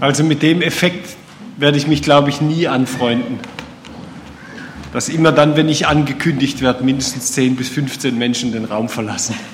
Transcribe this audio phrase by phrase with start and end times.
[0.00, 1.16] Also mit dem Effekt
[1.56, 3.38] werde ich mich, glaube ich, nie anfreunden.
[4.92, 9.34] Dass immer dann, wenn ich angekündigt werde, mindestens 10 bis 15 Menschen den Raum verlassen.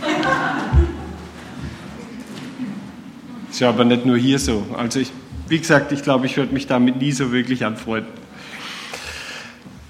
[3.50, 4.66] Ist ja aber nicht nur hier so.
[4.76, 5.10] Also ich,
[5.48, 8.12] wie gesagt, ich glaube, ich werde mich damit nie so wirklich anfreunden.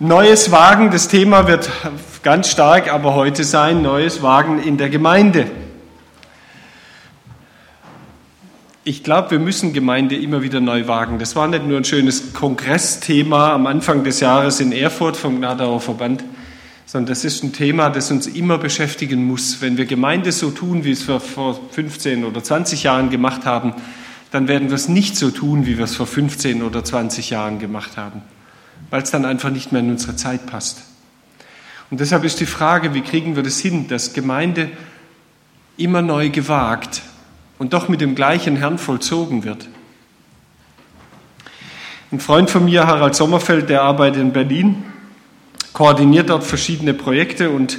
[0.01, 1.69] Neues Wagen, das Thema wird
[2.23, 5.46] ganz stark aber heute sein, neues Wagen in der Gemeinde.
[8.89, 11.19] Ich glaube, wir müssen Gemeinde immer wieder neu wagen.
[11.19, 15.83] Das war nicht nur ein schönes Kongressthema am Anfang des Jahres in Erfurt vom Gnadauer
[15.83, 16.24] Verband,
[16.87, 19.60] sondern das ist ein Thema, das uns immer beschäftigen muss.
[19.60, 23.74] Wenn wir Gemeinde so tun, wie es wir vor 15 oder 20 Jahren gemacht haben,
[24.30, 27.59] dann werden wir es nicht so tun, wie wir es vor 15 oder 20 Jahren
[27.59, 28.23] gemacht haben,
[28.88, 30.79] weil es dann einfach nicht mehr in unsere Zeit passt.
[31.91, 34.70] Und deshalb ist die Frage, wie kriegen wir das hin, dass Gemeinde
[35.77, 37.02] immer neu gewagt
[37.59, 39.69] und doch mit dem gleichen Herrn vollzogen wird.
[42.11, 44.82] Ein Freund von mir, Harald Sommerfeld, der arbeitet in Berlin,
[45.73, 47.79] koordiniert dort verschiedene Projekte und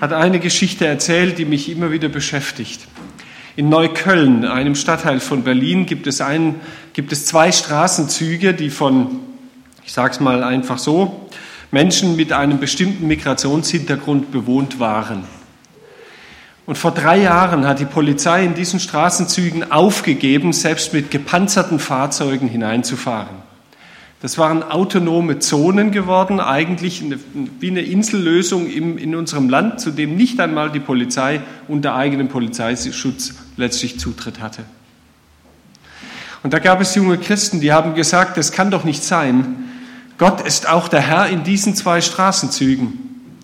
[0.00, 2.86] hat eine Geschichte erzählt, die mich immer wieder beschäftigt.
[3.54, 6.56] In Neukölln, einem Stadtteil von Berlin, gibt es, ein,
[6.92, 9.20] gibt es zwei Straßenzüge, die von,
[9.84, 11.28] ich sage es mal einfach so,
[11.70, 15.24] Menschen mit einem bestimmten Migrationshintergrund bewohnt waren.
[16.66, 22.48] Und vor drei Jahren hat die Polizei in diesen Straßenzügen aufgegeben, selbst mit gepanzerten Fahrzeugen
[22.48, 23.46] hineinzufahren.
[24.20, 27.04] Das waren autonome Zonen geworden, eigentlich
[27.60, 33.34] wie eine Insellösung in unserem Land, zu dem nicht einmal die Polizei unter eigenem Polizeischutz
[33.56, 34.64] letztlich Zutritt hatte.
[36.42, 39.56] Und da gab es junge Christen, die haben gesagt, das kann doch nicht sein.
[40.18, 42.94] Gott ist auch der Herr in diesen zwei Straßenzügen.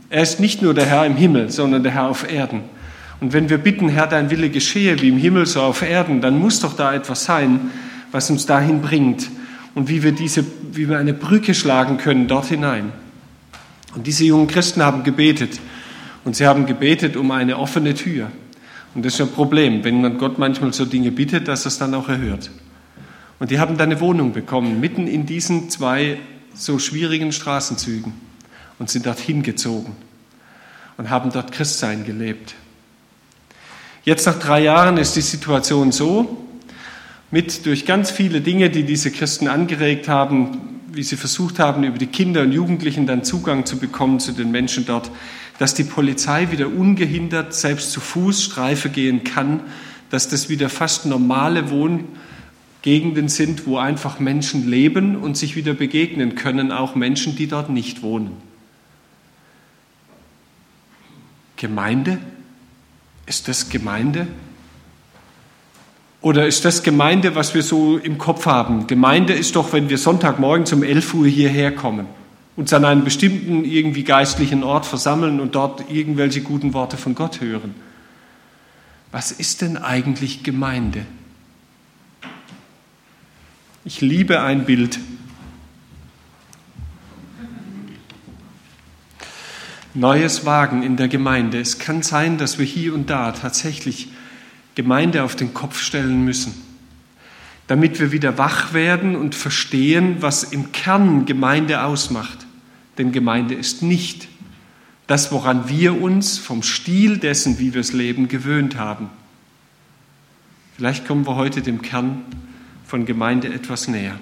[0.08, 2.62] Er ist nicht nur der Herr im Himmel, sondern der Herr auf Erden.
[3.22, 6.40] Und wenn wir bitten, Herr, dein Wille geschehe wie im Himmel so auf Erden, dann
[6.40, 7.70] muss doch da etwas sein,
[8.10, 9.30] was uns dahin bringt
[9.76, 12.90] und wie wir, diese, wie wir eine Brücke schlagen können dort hinein.
[13.94, 15.60] Und diese jungen Christen haben gebetet
[16.24, 18.32] und sie haben gebetet um eine offene Tür.
[18.92, 21.78] Und das ist ein Problem, wenn man Gott manchmal so Dinge bittet, dass er es
[21.78, 22.50] dann auch erhört.
[23.38, 26.18] Und die haben dann eine Wohnung bekommen, mitten in diesen zwei
[26.54, 28.14] so schwierigen Straßenzügen
[28.80, 29.94] und sind dorthin gezogen
[30.96, 32.56] und haben dort Christsein gelebt.
[34.04, 36.44] Jetzt nach drei Jahren ist die Situation so,
[37.30, 41.98] mit durch ganz viele Dinge, die diese Christen angeregt haben, wie sie versucht haben, über
[41.98, 45.10] die Kinder und Jugendlichen dann Zugang zu bekommen zu den Menschen dort,
[45.58, 49.60] dass die Polizei wieder ungehindert selbst zu Fuß Streife gehen kann,
[50.10, 56.34] dass das wieder fast normale Wohngegenden sind, wo einfach Menschen leben und sich wieder begegnen
[56.34, 58.32] können, auch Menschen, die dort nicht wohnen.
[61.56, 62.18] Gemeinde
[63.26, 64.26] ist das Gemeinde?
[66.20, 68.86] Oder ist das Gemeinde, was wir so im Kopf haben?
[68.86, 72.06] Gemeinde ist doch, wenn wir Sonntagmorgen um 11 Uhr hierher kommen,
[72.56, 77.40] uns an einem bestimmten irgendwie geistlichen Ort versammeln und dort irgendwelche guten Worte von Gott
[77.40, 77.74] hören.
[79.10, 81.04] Was ist denn eigentlich Gemeinde?
[83.84, 85.00] Ich liebe ein Bild.
[89.94, 91.60] Neues Wagen in der Gemeinde.
[91.60, 94.08] Es kann sein, dass wir hier und da tatsächlich
[94.74, 96.54] Gemeinde auf den Kopf stellen müssen,
[97.66, 102.46] damit wir wieder wach werden und verstehen, was im Kern Gemeinde ausmacht.
[102.96, 104.28] Denn Gemeinde ist nicht
[105.06, 109.10] das, woran wir uns vom Stil dessen, wie wir es leben, gewöhnt haben.
[110.76, 112.22] Vielleicht kommen wir heute dem Kern
[112.86, 114.18] von Gemeinde etwas näher.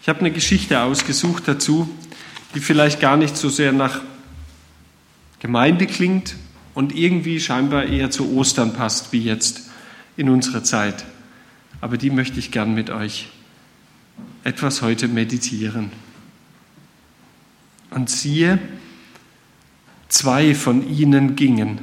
[0.00, 1.90] Ich habe eine Geschichte ausgesucht dazu,
[2.54, 4.00] die vielleicht gar nicht so sehr nach
[5.40, 6.36] Gemeinde klingt
[6.74, 9.70] und irgendwie scheinbar eher zu Ostern passt, wie jetzt
[10.16, 11.04] in unserer Zeit.
[11.80, 13.28] Aber die möchte ich gern mit euch
[14.44, 15.90] etwas heute meditieren.
[17.90, 18.58] Und siehe,
[20.08, 21.80] zwei von ihnen gingen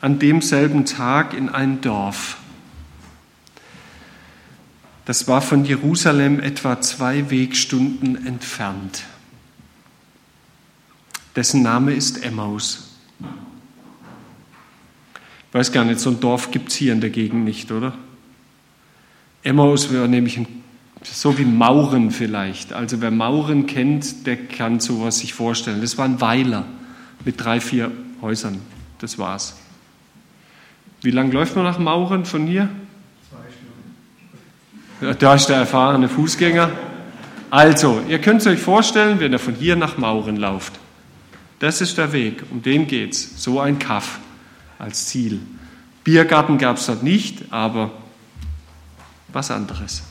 [0.00, 2.38] an demselben Tag in ein Dorf.
[5.04, 9.04] Das war von Jerusalem etwa zwei Wegstunden entfernt
[11.40, 12.90] dessen Name ist Emmaus.
[15.48, 17.94] Ich weiß gar nicht, so ein Dorf gibt es hier in der Gegend nicht, oder?
[19.42, 20.46] Emmaus wäre nämlich ein,
[21.02, 22.74] so wie Mauren vielleicht.
[22.74, 25.80] Also wer Mauren kennt, der kann sowas sich vorstellen.
[25.80, 26.66] Das war ein Weiler
[27.24, 27.90] mit drei, vier
[28.20, 28.60] Häusern.
[28.98, 29.56] Das war's.
[31.00, 32.68] Wie lange läuft man nach Mauren von hier?
[33.30, 33.38] Zwei
[35.00, 35.18] Stunden.
[35.18, 36.70] Da ist der erfahrene Fußgänger.
[37.48, 40.78] Also, ihr könnt es euch vorstellen, wenn er von hier nach Mauren läuft.
[41.60, 43.42] Das ist der Weg, um den geht's.
[43.42, 44.18] So ein Kaff
[44.78, 45.40] als Ziel.
[46.02, 47.92] Biergarten gab es dort nicht, aber
[49.28, 50.02] was anderes.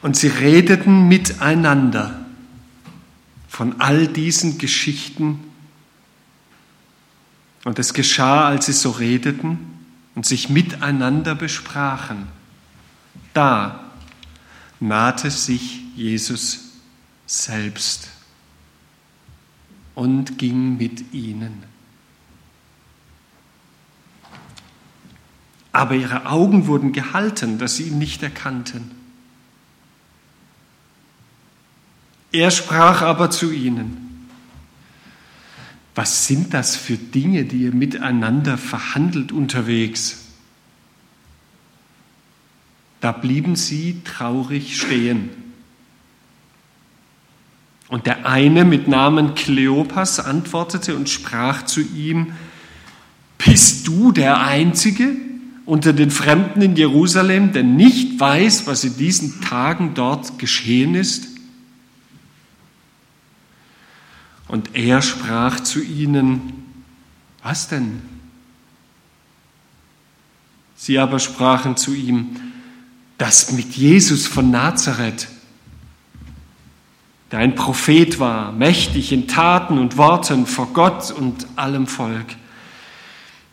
[0.00, 2.24] Und sie redeten miteinander
[3.48, 5.44] von all diesen Geschichten.
[7.64, 9.58] Und es geschah, als sie so redeten
[10.14, 12.28] und sich miteinander besprachen.
[13.34, 13.84] Da
[14.80, 16.60] nahte sich Jesus
[17.26, 18.15] selbst
[19.96, 21.64] und ging mit ihnen.
[25.72, 28.92] Aber ihre Augen wurden gehalten, dass sie ihn nicht erkannten.
[32.30, 34.28] Er sprach aber zu ihnen,
[35.94, 40.26] was sind das für Dinge, die ihr miteinander verhandelt unterwegs?
[43.00, 45.45] Da blieben sie traurig stehen.
[47.88, 52.32] Und der eine mit Namen Kleopas antwortete und sprach zu ihm,
[53.38, 55.16] bist du der Einzige
[55.66, 61.28] unter den Fremden in Jerusalem, der nicht weiß, was in diesen Tagen dort geschehen ist?
[64.48, 66.52] Und er sprach zu ihnen,
[67.42, 68.02] was denn?
[70.76, 72.36] Sie aber sprachen zu ihm,
[73.18, 75.28] das mit Jesus von Nazareth,
[77.32, 82.36] der ein Prophet war, mächtig in Taten und Worten vor Gott und allem Volk,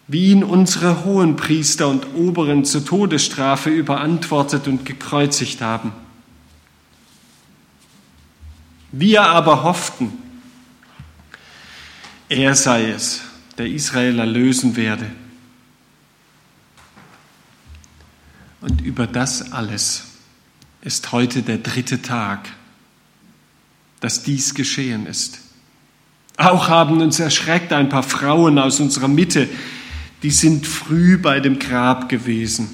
[0.07, 5.91] wie ihn unsere hohen Priester und Oberen zur Todesstrafe überantwortet und gekreuzigt haben.
[8.91, 10.11] Wir aber hofften,
[12.29, 13.21] er sei es,
[13.57, 15.09] der Israel erlösen werde.
[18.61, 20.03] Und über das alles
[20.81, 22.49] ist heute der dritte Tag,
[24.03, 25.39] dass dies geschehen ist.
[26.35, 29.47] Auch haben uns erschreckt ein paar Frauen aus unserer Mitte,
[30.23, 32.67] die sind früh bei dem Grab gewesen,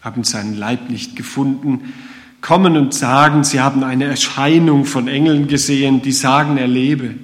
[0.00, 1.92] haben seinen Leib nicht gefunden,
[2.40, 7.14] kommen und sagen, sie haben eine Erscheinung von Engeln gesehen, die sagen, er lebe.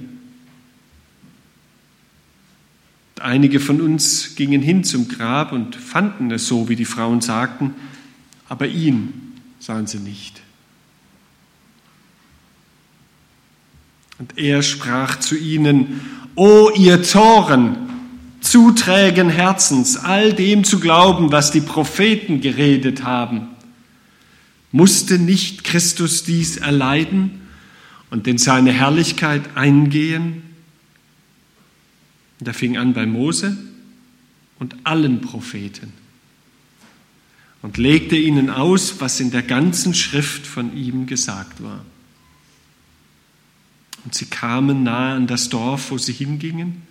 [3.18, 7.74] Einige von uns gingen hin zum Grab und fanden es so, wie die Frauen sagten,
[8.48, 9.12] aber ihn
[9.58, 10.40] sahen sie nicht.
[14.22, 16.00] Und er sprach zu ihnen,
[16.36, 17.76] O ihr Toren,
[18.40, 23.48] zuträgen Herzens, all dem zu glauben, was die Propheten geredet haben.
[24.70, 27.40] Musste nicht Christus dies erleiden
[28.10, 30.44] und in seine Herrlichkeit eingehen?
[32.38, 33.58] Und er fing an bei Mose
[34.60, 35.92] und allen Propheten
[37.60, 41.84] und legte ihnen aus, was in der ganzen Schrift von ihm gesagt war.
[44.04, 46.82] Und sie kamen nahe an das Dorf, wo sie hingingen,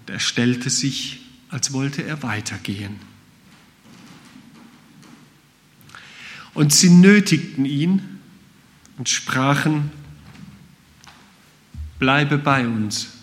[0.00, 2.96] und er stellte sich, als wollte er weitergehen.
[6.54, 8.20] Und sie nötigten ihn
[8.96, 9.90] und sprachen,
[11.98, 13.18] bleibe bei uns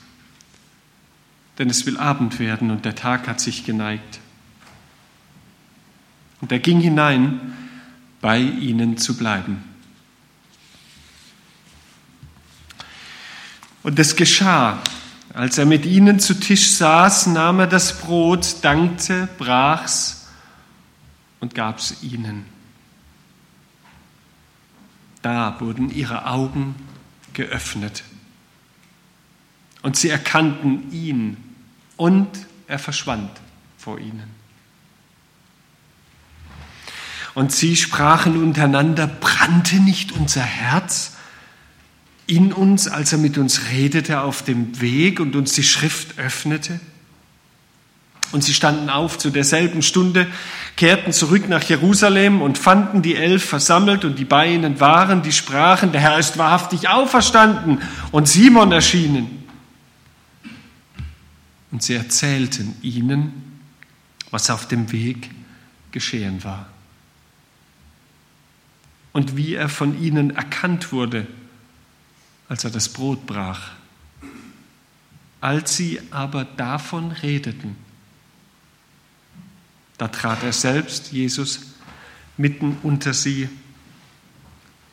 [1.57, 4.19] denn es will Abend werden und der Tag hat sich geneigt.
[6.41, 7.39] Und er ging hinein,
[8.21, 9.63] bei ihnen zu bleiben.
[13.85, 14.81] Und es geschah,
[15.31, 20.25] als er mit ihnen zu Tisch saß, nahm er das Brot, dankte, brach's
[21.39, 22.47] und gab's ihnen.
[25.21, 26.73] Da wurden ihre Augen
[27.33, 28.03] geöffnet
[29.83, 31.37] und sie erkannten ihn
[31.95, 32.27] und
[32.65, 33.29] er verschwand
[33.77, 34.31] vor ihnen.
[37.35, 41.14] Und sie sprachen untereinander, brannte nicht unser Herz
[42.27, 46.79] in uns, als er mit uns redete auf dem Weg und uns die Schrift öffnete?
[48.31, 50.27] Und sie standen auf zu derselben Stunde,
[50.75, 55.31] kehrten zurück nach Jerusalem und fanden die Elf versammelt und die bei ihnen waren, die
[55.31, 59.43] sprachen, der Herr ist wahrhaftig auferstanden und Simon erschienen.
[61.71, 63.59] Und sie erzählten ihnen,
[64.31, 65.29] was auf dem Weg
[65.91, 66.67] geschehen war.
[69.13, 71.25] Und wie er von ihnen erkannt wurde,
[72.47, 73.71] als er das Brot brach.
[75.41, 77.75] Als sie aber davon redeten,
[79.97, 81.61] da trat er selbst, Jesus,
[82.37, 83.49] mitten unter sie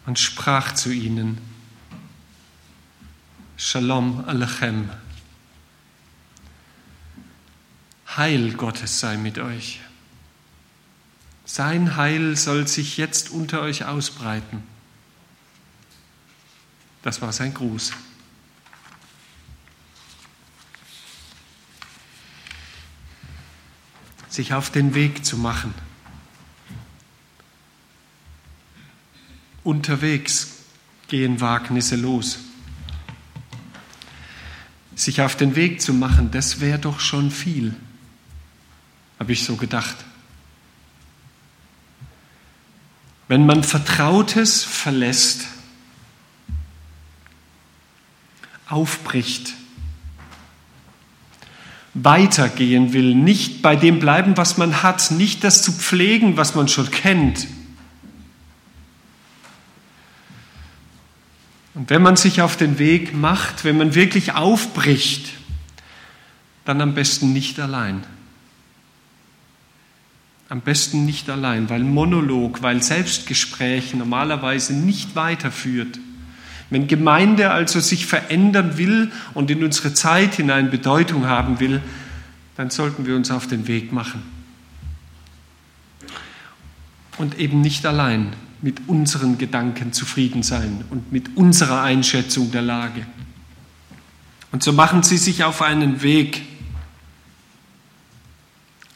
[0.07, 1.39] und sprach zu ihnen,
[3.57, 4.91] Shalom Alechem.
[8.17, 9.81] Heil Gottes sei mit euch.
[11.45, 14.63] Sein Heil soll sich jetzt unter euch ausbreiten.
[17.03, 17.93] Das war sein Gruß.
[24.33, 25.75] sich auf den Weg zu machen.
[29.63, 30.49] Unterwegs
[31.09, 32.39] gehen Wagnisse los.
[34.95, 37.75] Sich auf den Weg zu machen, das wäre doch schon viel,
[39.19, 39.97] habe ich so gedacht.
[43.29, 45.47] Wenn man Vertrautes verlässt,
[48.73, 49.55] aufbricht,
[51.95, 56.69] weitergehen will, nicht bei dem bleiben, was man hat, nicht das zu pflegen, was man
[56.69, 57.47] schon kennt.
[61.75, 65.33] Und wenn man sich auf den Weg macht, wenn man wirklich aufbricht,
[66.65, 68.05] dann am besten nicht allein.
[70.49, 75.99] Am besten nicht allein, weil Monolog, weil Selbstgespräch normalerweise nicht weiterführt.
[76.73, 81.83] Wenn Gemeinde also sich verändern will und in unsere Zeit hinein Bedeutung haben will,
[82.57, 84.23] dann sollten wir uns auf den Weg machen.
[87.19, 93.07] Und eben nicht allein mit unseren Gedanken zufrieden sein und mit unserer Einschätzung der Lage.
[94.51, 96.41] Und so machen sie sich auf einen Weg.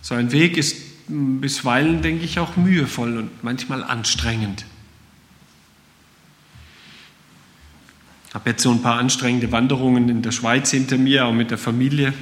[0.00, 0.76] So ein Weg ist
[1.08, 4.64] bisweilen, denke ich, auch mühevoll und manchmal anstrengend.
[8.34, 11.58] Habe jetzt so ein paar anstrengende Wanderungen in der Schweiz hinter mir, auch mit der
[11.58, 12.12] Familie.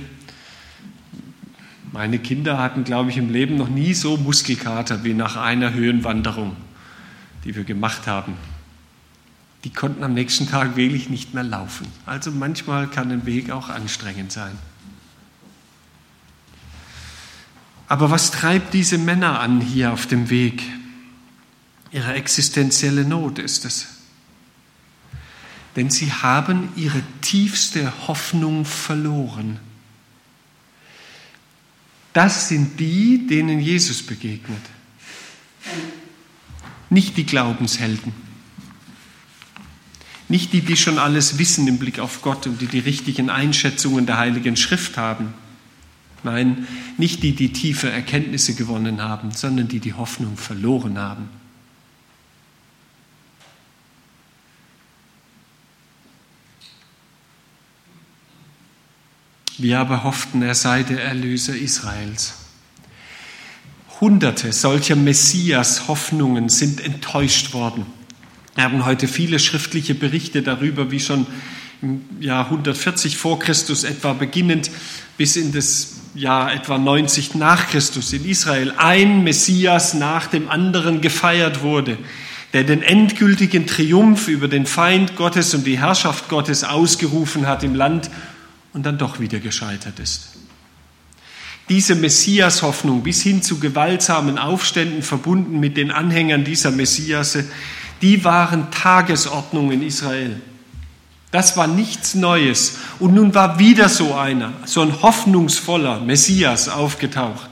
[1.93, 6.57] Meine Kinder hatten, glaube ich, im Leben noch nie so Muskelkater wie nach einer Höhenwanderung,
[7.45, 8.35] die wir gemacht haben.
[9.65, 11.87] Die konnten am nächsten Tag wirklich nicht mehr laufen.
[12.05, 14.59] Also manchmal kann ein Weg auch anstrengend sein.
[17.87, 20.63] Aber was treibt diese Männer an hier auf dem Weg?
[21.93, 23.94] Ihre existenzielle Not ist es
[25.77, 29.59] denn sie haben ihre tiefste Hoffnung verloren.
[32.13, 34.63] Das sind die, denen Jesus begegnet,
[36.91, 38.13] nicht die Glaubenshelden,
[40.29, 44.07] nicht die, die schon alles wissen im Blick auf Gott und die die richtigen Einschätzungen
[44.07, 45.35] der Heiligen Schrift haben.
[46.23, 46.67] Nein,
[46.97, 51.29] nicht die, die tiefe Erkenntnisse gewonnen haben, sondern die die Hoffnung verloren haben.
[59.57, 62.35] Wir aber hofften, er sei der Erlöser Israels.
[64.01, 67.87] Hunderte solcher Messias-Hoffnungen sind enttäuscht worden.
[68.57, 71.27] Wir haben heute viele schriftliche Berichte darüber, wie schon
[71.83, 74.73] im Jahr 140 vor Christus etwa beginnend
[75.19, 81.01] bis in das Jahr etwa 90 nach Christus in Israel ein Messias nach dem anderen
[81.01, 81.97] gefeiert wurde,
[82.53, 87.77] der den endgültigen Triumph über den Feind Gottes und die Herrschaft Gottes ausgerufen hat im
[87.77, 88.11] Land
[88.75, 90.35] und dann doch wieder gescheitert ist.
[91.71, 97.47] Diese Messias-Hoffnung bis hin zu gewaltsamen Aufständen verbunden mit den Anhängern dieser Messiasse,
[98.03, 100.43] die waren Tagesordnung in Israel.
[101.31, 102.77] Das war nichts Neues.
[102.99, 107.49] Und nun war wieder so einer, so ein hoffnungsvoller Messias aufgetaucht.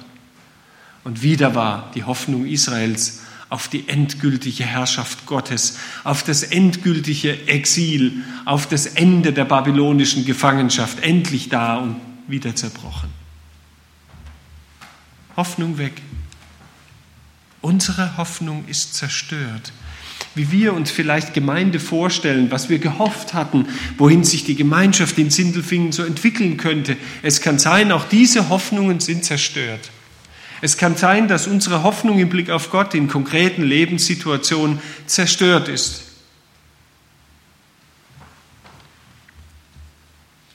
[1.04, 3.21] Und wieder war die Hoffnung Israels
[3.52, 11.00] auf die endgültige Herrschaft Gottes, auf das endgültige Exil, auf das Ende der babylonischen Gefangenschaft,
[11.00, 13.10] endlich da und wieder zerbrochen.
[15.36, 16.00] Hoffnung weg.
[17.60, 19.74] Unsere Hoffnung ist zerstört.
[20.34, 23.66] Wie wir uns vielleicht Gemeinde vorstellen, was wir gehofft hatten,
[23.98, 26.96] wohin sich die Gemeinschaft in Sindelfingen so entwickeln könnte.
[27.22, 29.90] Es kann sein, auch diese Hoffnungen sind zerstört.
[30.62, 36.04] Es kann sein, dass unsere Hoffnung im Blick auf Gott in konkreten Lebenssituationen zerstört ist.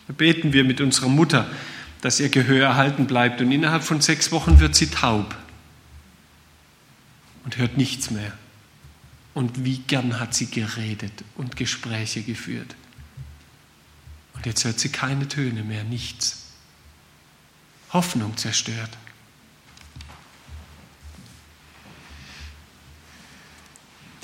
[0.07, 1.51] Da beten wir mit unserer Mutter,
[1.99, 5.35] dass ihr Gehör erhalten bleibt und innerhalb von sechs Wochen wird sie taub
[7.43, 8.31] und hört nichts mehr.
[9.33, 12.75] Und wie gern hat sie geredet und Gespräche geführt.
[14.35, 16.45] Und jetzt hört sie keine Töne mehr, nichts.
[17.91, 18.91] Hoffnung zerstört.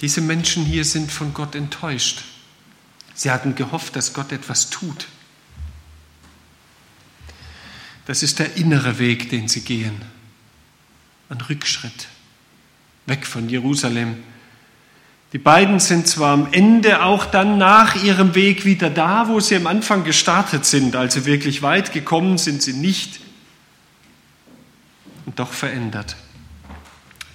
[0.03, 2.23] Diese Menschen hier sind von Gott enttäuscht.
[3.13, 5.07] Sie hatten gehofft, dass Gott etwas tut.
[8.05, 10.01] Das ist der innere Weg, den sie gehen.
[11.29, 12.09] Ein Rückschritt,
[13.05, 14.21] weg von Jerusalem.
[15.31, 19.55] Die beiden sind zwar am Ende auch dann nach ihrem Weg wieder da, wo sie
[19.55, 23.21] am Anfang gestartet sind, also wirklich weit gekommen sind sie nicht
[25.25, 26.17] und doch verändert.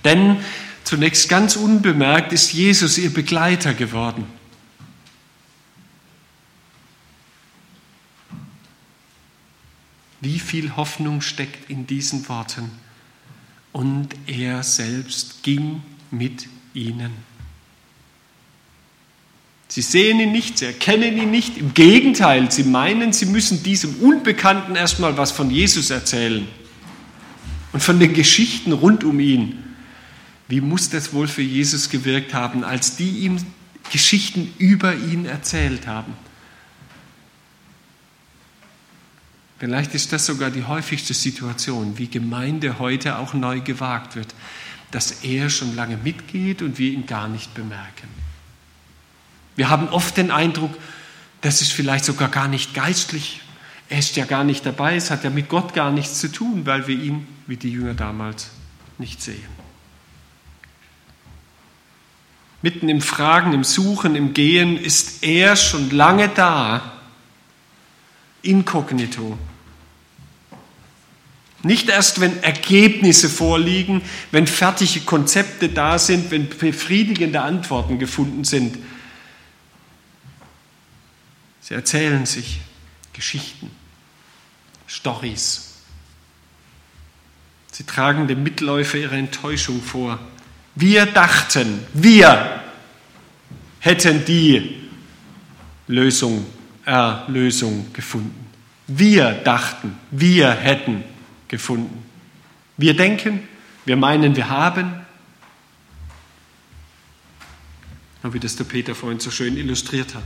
[0.05, 0.37] Denn
[0.89, 4.25] Zunächst ganz unbemerkt ist Jesus ihr Begleiter geworden.
[10.23, 12.71] Wie viel Hoffnung steckt in diesen Worten?
[13.73, 17.13] und er selbst ging mit ihnen.
[19.69, 21.59] Sie sehen ihn nicht, sie erkennen ihn nicht.
[21.59, 26.49] Im Gegenteil, sie meinen, sie müssen diesem Unbekannten erstmal was von Jesus erzählen
[27.73, 29.68] und von den Geschichten rund um ihn.
[30.49, 33.39] Wie muss das wohl für Jesus gewirkt haben, als die ihm
[33.93, 36.15] Geschichten über ihn erzählt haben?
[39.59, 44.35] Vielleicht ist das sogar die häufigste Situation, wie Gemeinde heute auch neu gewagt wird,
[44.91, 48.09] dass er schon lange mitgeht und wir ihn gar nicht bemerken.
[49.57, 50.75] Wir haben oft den Eindruck,
[51.41, 53.41] das ist vielleicht sogar gar nicht geistlich.
[53.89, 56.65] Er ist ja gar nicht dabei, es hat ja mit Gott gar nichts zu tun,
[56.65, 58.51] weil wir ihn, wie die Jünger damals,
[58.99, 59.58] nicht sehen.
[62.61, 67.01] Mitten im Fragen, im Suchen, im Gehen ist er schon lange da,
[68.43, 69.39] inkognito.
[71.63, 78.79] Nicht erst, wenn Ergebnisse vorliegen, wenn fertige Konzepte da sind, wenn befriedigende Antworten gefunden sind.
[81.61, 82.61] Sie erzählen sich
[83.13, 83.71] Geschichten,
[84.87, 85.75] Stories.
[87.73, 90.19] Sie tragen dem Mitläufer ihre Enttäuschung vor.
[90.81, 92.63] Wir dachten, wir
[93.81, 94.77] hätten die
[95.89, 96.47] Lösung,
[96.85, 98.47] Erlösung gefunden.
[98.87, 101.03] Wir dachten, wir hätten
[101.49, 102.05] gefunden.
[102.77, 103.41] Wir denken,
[103.87, 104.93] wir meinen, wir haben.
[108.23, 110.25] Und wie das der Peter vorhin so schön illustriert hat.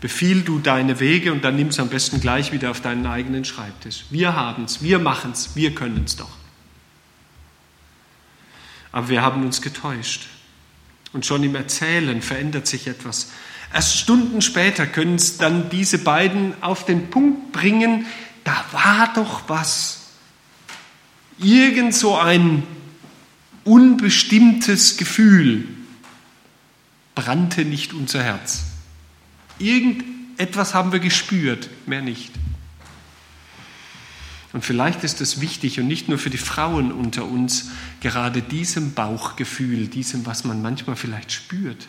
[0.00, 3.44] Befiehl du deine Wege und dann nimm es am besten gleich wieder auf deinen eigenen
[3.44, 4.06] Schreibtisch.
[4.08, 6.41] Wir haben es, wir machen es, wir können es doch.
[8.92, 10.28] Aber wir haben uns getäuscht.
[11.12, 13.32] Und schon im Erzählen verändert sich etwas.
[13.72, 18.06] Erst Stunden später können es dann diese beiden auf den Punkt bringen,
[18.44, 20.02] da war doch was
[21.38, 22.62] irgend so ein
[23.64, 25.68] unbestimmtes Gefühl
[27.14, 28.64] brannte nicht unser Herz.
[29.58, 32.32] Irgendetwas haben wir gespürt, mehr nicht.
[34.52, 38.92] Und vielleicht ist es wichtig und nicht nur für die Frauen unter uns, gerade diesem
[38.92, 41.88] Bauchgefühl, diesem, was man manchmal vielleicht spürt,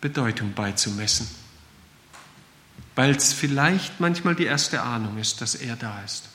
[0.00, 1.28] Bedeutung beizumessen.
[2.94, 6.28] Weil es vielleicht manchmal die erste Ahnung ist, dass er da ist.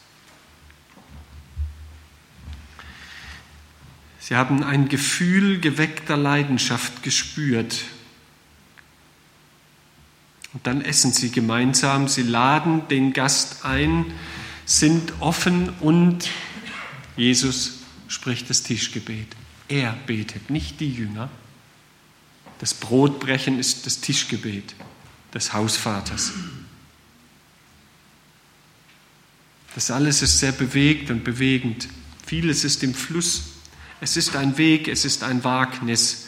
[4.20, 7.84] Sie haben ein Gefühl geweckter Leidenschaft gespürt.
[10.54, 14.06] Und dann essen sie gemeinsam, sie laden den Gast ein,
[14.66, 16.30] sind offen und
[17.18, 19.36] Jesus spricht das Tischgebet.
[19.68, 21.30] Er betet, nicht die Jünger.
[22.60, 24.76] Das Brotbrechen ist das Tischgebet
[25.34, 26.32] des Hausvaters.
[29.76, 31.88] Das alles ist sehr bewegt und bewegend.
[32.26, 33.54] Vieles ist im Fluss.
[34.00, 36.28] Es ist ein Weg, es ist ein Wagnis.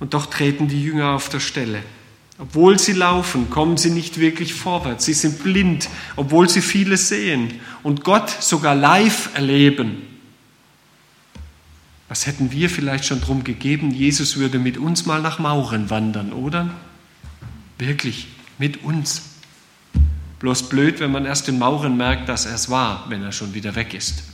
[0.00, 1.84] Und doch treten die Jünger auf der Stelle.
[2.38, 5.04] Obwohl sie laufen, kommen sie nicht wirklich vorwärts.
[5.04, 10.02] Sie sind blind, obwohl sie vieles sehen und Gott sogar live erleben.
[12.08, 13.90] Was hätten wir vielleicht schon drum gegeben?
[13.90, 16.70] Jesus würde mit uns mal nach Mauren wandern, oder?
[17.78, 19.22] Wirklich, mit uns.
[20.40, 23.54] Bloß blöd, wenn man erst in Mauren merkt, dass er es war, wenn er schon
[23.54, 24.24] wieder weg ist.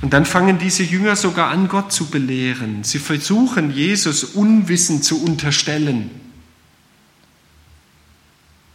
[0.00, 2.84] Und dann fangen diese Jünger sogar an, Gott zu belehren.
[2.84, 6.10] Sie versuchen, Jesus Unwissen zu unterstellen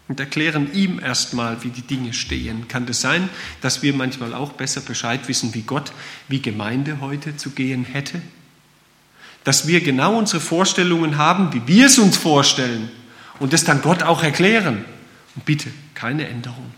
[0.09, 2.67] und erklären ihm erstmal, wie die Dinge stehen.
[2.67, 3.29] Kann das sein,
[3.61, 5.93] dass wir manchmal auch besser Bescheid wissen, wie Gott,
[6.27, 8.21] wie Gemeinde heute zu gehen hätte?
[9.45, 12.91] Dass wir genau unsere Vorstellungen haben, wie wir es uns vorstellen
[13.39, 14.83] und das dann Gott auch erklären.
[15.35, 16.71] Und bitte, keine Änderung.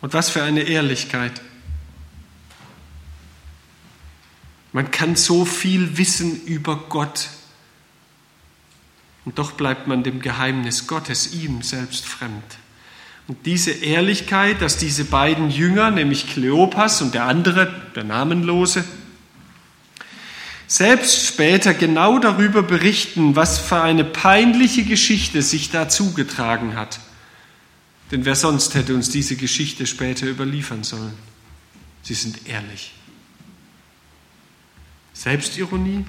[0.00, 1.40] Und was für eine Ehrlichkeit.
[4.72, 7.28] Man kann so viel wissen über Gott
[9.26, 12.44] und doch bleibt man dem Geheimnis Gottes ihm selbst fremd.
[13.26, 18.84] Und diese Ehrlichkeit, dass diese beiden Jünger, nämlich Kleopas und der andere, der Namenlose,
[20.68, 27.00] selbst später genau darüber berichten, was für eine peinliche Geschichte sich da zugetragen hat.
[28.10, 31.14] Denn wer sonst hätte uns diese Geschichte später überliefern sollen?
[32.02, 32.92] Sie sind ehrlich.
[35.12, 36.04] Selbstironie?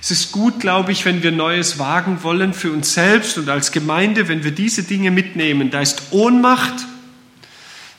[0.00, 3.72] Es ist gut, glaube ich, wenn wir Neues wagen wollen für uns selbst und als
[3.72, 5.70] Gemeinde, wenn wir diese Dinge mitnehmen.
[5.70, 6.86] Da ist Ohnmacht,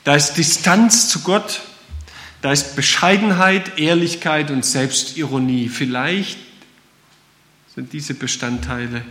[0.02, 1.60] da ist Distanz zu Gott,
[2.40, 5.68] da ist Bescheidenheit, Ehrlichkeit und Selbstironie.
[5.68, 6.38] Vielleicht
[7.74, 9.04] sind diese Bestandteile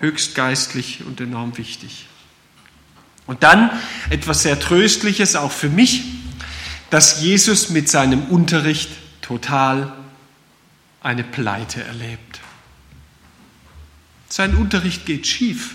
[0.00, 2.08] Höchst geistlich und enorm wichtig.
[3.26, 3.70] Und dann
[4.10, 6.04] etwas sehr Tröstliches auch für mich,
[6.90, 8.90] dass Jesus mit seinem Unterricht
[9.22, 9.92] total
[11.02, 12.40] eine Pleite erlebt.
[14.28, 15.74] Sein Unterricht geht schief.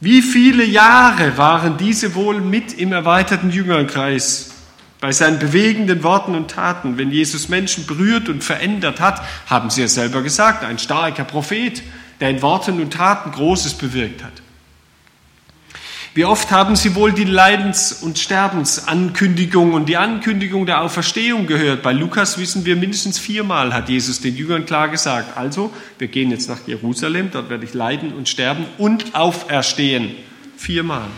[0.00, 4.50] Wie viele Jahre waren diese wohl mit im erweiterten Jüngerkreis
[5.00, 6.98] bei seinen bewegenden Worten und Taten?
[6.98, 11.82] Wenn Jesus Menschen berührt und verändert hat, haben sie ja selber gesagt, ein starker Prophet,
[12.20, 14.42] der in Worten und Taten Großes bewirkt hat.
[16.16, 21.82] Wie oft haben Sie wohl die Leidens- und Sterbensankündigung und die Ankündigung der Auferstehung gehört?
[21.82, 26.30] Bei Lukas wissen wir, mindestens viermal hat Jesus den Jüngern klar gesagt, also wir gehen
[26.30, 30.14] jetzt nach Jerusalem, dort werde ich leiden und sterben und auferstehen.
[30.56, 31.08] Viermal.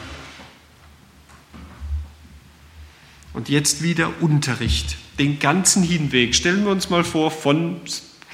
[3.34, 6.34] Und jetzt wieder Unterricht, den ganzen Hinweg.
[6.34, 7.76] Stellen wir uns mal vor, von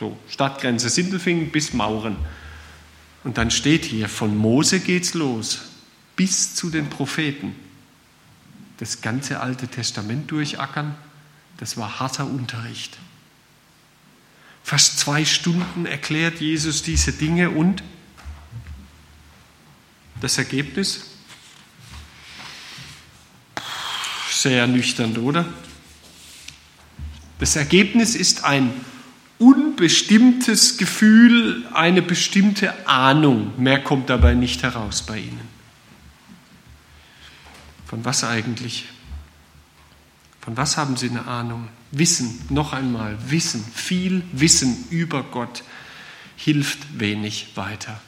[0.01, 2.17] so, Stadtgrenze Sindelfingen bis Mauren.
[3.23, 5.74] Und dann steht hier, von Mose geht's los
[6.17, 7.55] bis zu den Propheten.
[8.79, 10.95] Das ganze Alte Testament durchackern,
[11.59, 12.99] das war harter Unterricht.
[14.63, 17.83] Fast zwei Stunden erklärt Jesus diese Dinge und
[20.21, 21.11] das Ergebnis?
[24.31, 25.45] Sehr ernüchternd, oder?
[27.39, 28.73] Das Ergebnis ist ein
[29.39, 33.53] unbestimmtes Gefühl, eine bestimmte Ahnung.
[33.59, 35.54] Mehr kommt dabei nicht heraus bei Ihnen.
[37.95, 38.87] Von was eigentlich?
[40.41, 41.69] Von was haben Sie eine Ahnung?
[41.93, 45.63] Wissen, noch einmal, Wissen, viel Wissen über Gott
[46.35, 48.01] hilft wenig weiter,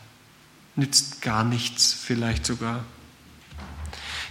[0.74, 2.84] nützt gar nichts vielleicht sogar.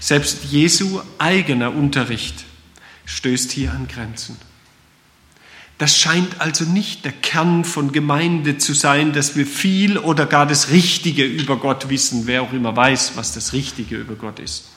[0.02, 2.44] Selbst Jesu eigener Unterricht
[3.06, 4.36] stößt hier an Grenzen.
[5.78, 10.48] Das scheint also nicht der Kern von Gemeinde zu sein, dass wir viel oder gar
[10.48, 14.75] das Richtige über Gott wissen, wer auch immer weiß, was das Richtige über Gott ist.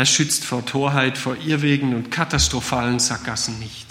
[0.00, 3.86] Er schützt vor Torheit, vor Irrwegen und katastrophalen Sackgassen nicht.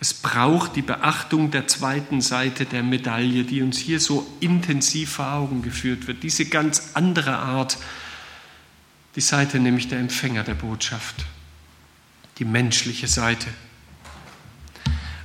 [0.00, 5.32] Es braucht die Beachtung der zweiten Seite der Medaille, die uns hier so intensiv vor
[5.32, 6.22] Augen geführt wird.
[6.22, 7.78] Diese ganz andere Art,
[9.16, 11.24] die Seite nämlich der Empfänger der Botschaft,
[12.38, 13.48] die menschliche Seite.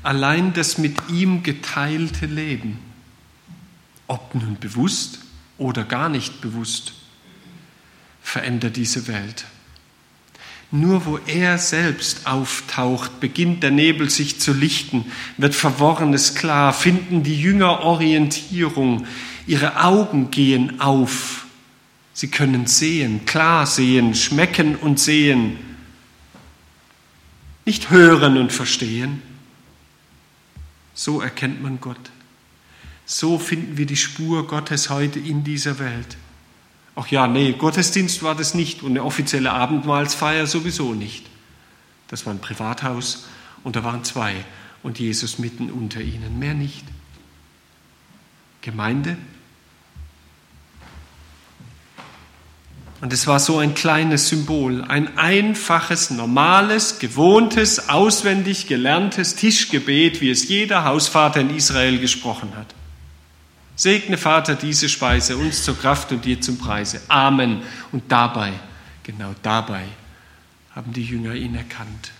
[0.02, 2.80] Allein das mit ihm geteilte Leben,
[4.08, 5.20] ob nun bewusst
[5.58, 6.94] oder gar nicht bewusst,
[8.26, 9.46] verändert diese Welt.
[10.72, 15.06] Nur wo er selbst auftaucht, beginnt der Nebel sich zu lichten,
[15.38, 19.06] wird Verworrenes klar, finden die Jünger Orientierung,
[19.46, 21.46] ihre Augen gehen auf,
[22.14, 25.58] sie können sehen, klar sehen, schmecken und sehen,
[27.64, 29.22] nicht hören und verstehen.
[30.96, 32.12] So erkennt man Gott.
[33.06, 36.18] So finden wir die Spur Gottes heute in dieser Welt.
[36.96, 41.26] Ach ja, nee, Gottesdienst war das nicht und eine offizielle Abendmahlsfeier sowieso nicht.
[42.08, 43.28] Das war ein Privathaus
[43.64, 44.46] und da waren zwei
[44.84, 46.86] und Jesus mitten unter ihnen, mehr nicht.
[48.62, 49.18] Gemeinde.
[53.02, 60.30] Und es war so ein kleines Symbol, ein einfaches, normales, gewohntes, auswendig gelerntes Tischgebet, wie
[60.30, 62.75] es jeder Hausvater in Israel gesprochen hat.
[63.76, 67.02] Segne, Vater, diese Speise uns zur Kraft und dir zum Preise.
[67.10, 67.62] Amen.
[67.92, 68.54] Und dabei,
[69.04, 69.84] genau dabei,
[70.74, 72.12] haben die Jünger ihn erkannt.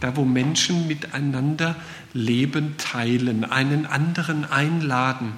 [0.00, 1.76] Da, wo Menschen miteinander
[2.12, 5.34] Leben teilen, einen anderen einladen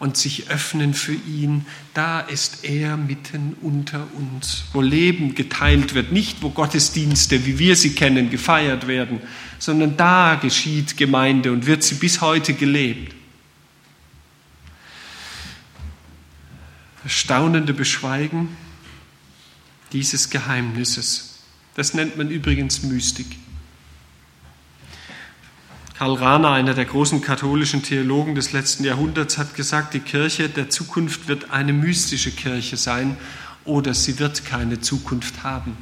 [0.00, 6.10] und sich öffnen für ihn, da ist er mitten unter uns, wo Leben geteilt wird,
[6.10, 9.20] nicht wo Gottesdienste, wie wir sie kennen, gefeiert werden,
[9.60, 13.14] sondern da geschieht Gemeinde und wird sie bis heute gelebt.
[17.04, 18.56] Das staunende Beschweigen
[19.92, 21.40] dieses Geheimnisses,
[21.74, 23.26] das nennt man übrigens Mystik.
[25.98, 30.70] Karl Rahner, einer der großen katholischen Theologen des letzten Jahrhunderts, hat gesagt, die Kirche der
[30.70, 33.18] Zukunft wird eine mystische Kirche sein
[33.66, 35.76] oder sie wird keine Zukunft haben.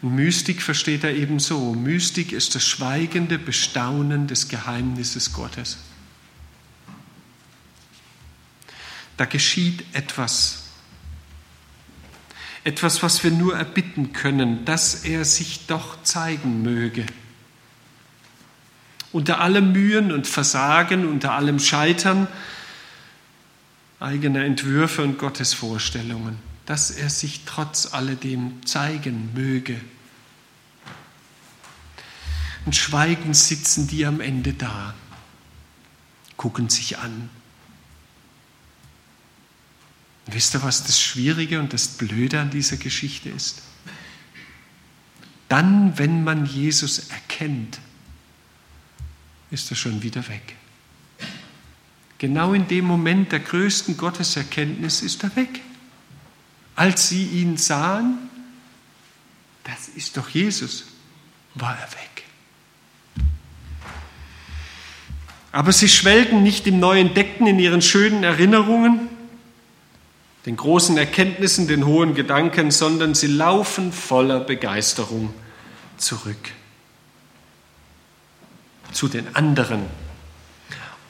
[0.00, 1.74] Und Mystik versteht er eben so.
[1.74, 5.78] Mystik ist das schweigende Bestaunen des Geheimnisses Gottes.
[9.16, 10.62] Da geschieht etwas.
[12.62, 17.04] Etwas, was wir nur erbitten können, dass er sich doch zeigen möge.
[19.10, 22.28] Unter allem Mühen und Versagen, unter allem Scheitern
[24.00, 29.80] eigener Entwürfe und Gottesvorstellungen, dass er sich trotz alledem zeigen möge.
[32.66, 34.92] Und schweigend sitzen die am Ende da,
[36.36, 37.30] gucken sich an.
[40.26, 43.62] Wisst ihr, was das Schwierige und das Blöde an dieser Geschichte ist?
[45.48, 47.80] Dann, wenn man Jesus erkennt,
[49.50, 50.54] ist er schon wieder weg.
[52.18, 55.62] Genau in dem Moment der größten Gotteserkenntnis ist er weg.
[56.78, 58.30] Als sie ihn sahen,
[59.64, 60.84] das ist doch Jesus,
[61.56, 62.22] war er weg.
[65.50, 69.08] Aber sie schwelgen nicht im neuen Deckten in ihren schönen Erinnerungen,
[70.46, 75.34] den großen Erkenntnissen, den hohen Gedanken, sondern sie laufen voller Begeisterung
[75.96, 76.52] zurück
[78.92, 79.82] zu den anderen.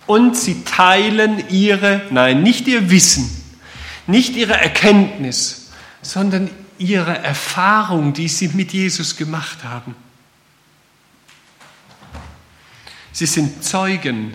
[0.06, 3.28] Und sie teilen ihre, nein, nicht ihr Wissen,
[4.08, 5.57] nicht ihre Erkenntnis,
[6.02, 9.94] sondern ihre Erfahrung, die sie mit Jesus gemacht haben.
[13.12, 14.34] Sie sind Zeugen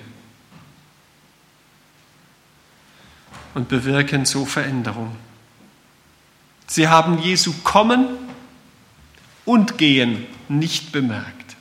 [3.54, 5.15] und bewirken so Veränderung.
[6.67, 8.08] Sie haben Jesu Kommen
[9.45, 11.56] und Gehen nicht bemerkt.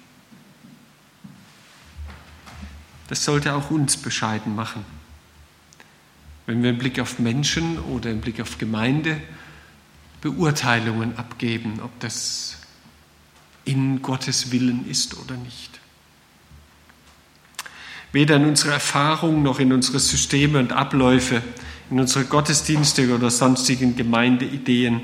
[3.09, 4.85] Das sollte auch uns bescheiden machen.
[6.47, 9.21] Wenn wir im Blick auf Menschen oder im Blick auf Gemeinde
[10.23, 12.57] Beurteilungen abgeben, ob das
[13.65, 15.81] in Gottes Willen ist oder nicht.
[18.13, 21.43] Weder in unserer Erfahrung noch in unsere Systeme und Abläufe,
[21.91, 25.03] in unsere Gottesdienste oder sonstigen Gemeindeideen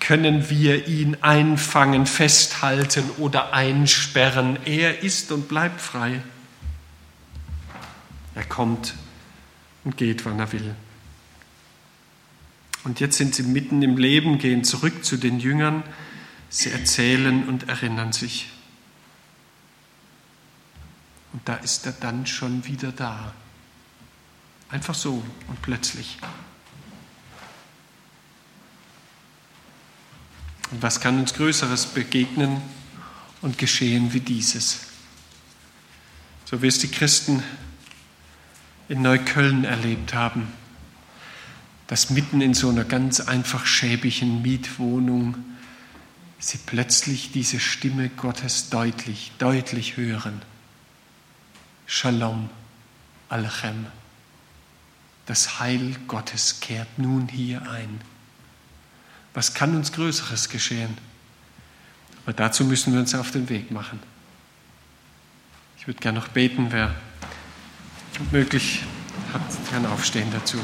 [0.00, 4.58] können wir ihn einfangen, festhalten oder einsperren.
[4.64, 6.22] Er ist und bleibt frei.
[8.34, 8.94] Er kommt
[9.84, 10.74] und geht, wann er will.
[12.86, 15.82] Und jetzt sind sie mitten im Leben, gehen zurück zu den Jüngern,
[16.48, 18.46] sie erzählen und erinnern sich.
[21.32, 23.34] Und da ist er dann schon wieder da.
[24.68, 26.16] Einfach so und plötzlich.
[30.70, 32.62] Und was kann uns Größeres begegnen
[33.42, 34.82] und geschehen wie dieses?
[36.44, 37.42] So wie es die Christen
[38.88, 40.52] in Neukölln erlebt haben,
[41.86, 45.36] dass mitten in so einer ganz einfach schäbigen Mietwohnung
[46.38, 50.42] sie plötzlich diese Stimme Gottes deutlich, deutlich hören.
[51.86, 52.50] Shalom
[53.28, 53.86] Alechem.
[55.26, 58.00] Das Heil Gottes kehrt nun hier ein.
[59.34, 60.96] Was kann uns Größeres geschehen?
[62.24, 64.00] Aber dazu müssen wir uns auf den Weg machen.
[65.78, 66.94] Ich würde gerne noch beten, wer
[68.32, 68.82] möglich
[69.32, 70.58] hat, kann aufstehen dazu.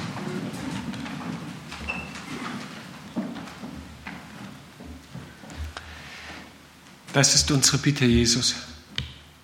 [7.13, 8.55] Das ist unsere Bitte, Jesus.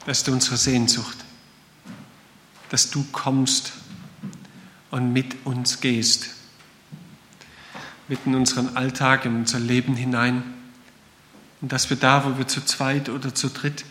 [0.06, 1.18] Das ist unsere Sehnsucht
[2.68, 3.72] dass du kommst
[4.90, 6.30] und mit uns gehst,
[8.08, 10.42] mitten in unseren Alltag, in unser Leben hinein.
[11.60, 13.84] Und dass wir da, wo wir zu zweit oder zu dritt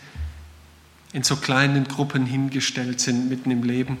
[1.12, 3.98] in so kleinen Gruppen hingestellt sind, mitten im Leben,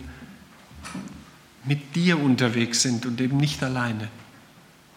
[1.64, 4.08] mit dir unterwegs sind und eben nicht alleine.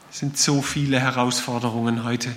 [0.10, 2.32] Es sind so viele Herausforderungen heute.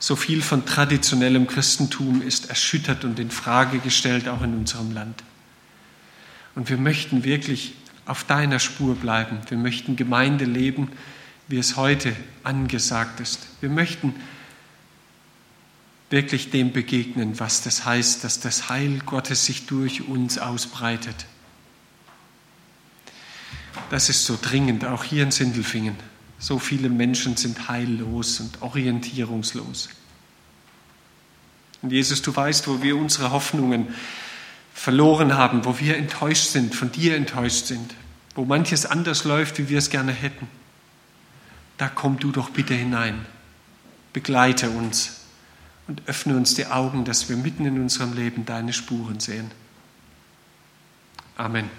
[0.00, 5.24] So viel von traditionellem Christentum ist erschüttert und in Frage gestellt, auch in unserem Land.
[6.54, 7.74] Und wir möchten wirklich
[8.06, 9.38] auf deiner Spur bleiben.
[9.48, 10.90] Wir möchten Gemeinde leben,
[11.48, 13.46] wie es heute angesagt ist.
[13.60, 14.14] Wir möchten
[16.10, 21.26] wirklich dem begegnen, was das heißt, dass das Heil Gottes sich durch uns ausbreitet.
[23.90, 25.96] Das ist so dringend, auch hier in Sindelfingen.
[26.38, 29.88] So viele Menschen sind heillos und orientierungslos.
[31.82, 33.94] Und Jesus, du weißt, wo wir unsere Hoffnungen
[34.72, 37.94] verloren haben, wo wir enttäuscht sind, von dir enttäuscht sind,
[38.34, 40.48] wo manches anders läuft, wie wir es gerne hätten.
[41.76, 43.26] Da komm du doch bitte hinein.
[44.12, 45.20] Begleite uns
[45.86, 49.50] und öffne uns die Augen, dass wir mitten in unserem Leben deine Spuren sehen.
[51.36, 51.70] Amen.